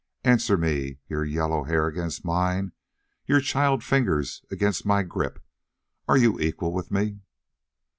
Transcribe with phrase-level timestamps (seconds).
[0.23, 2.71] "Answer me your yellow hair against mine
[3.27, 5.37] your child fingers against my grip
[6.07, 7.19] are you equal with me?"